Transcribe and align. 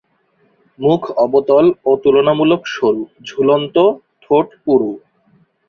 মুখ 0.79 1.01
অবতল 1.17 1.65
ও 1.85 1.91
তুলনামূলক 2.03 2.61
সরু, 2.67 3.03
ঝুলন্ত, 3.27 3.75
ঠোঁট 4.23 4.47
পুরু। 4.63 4.91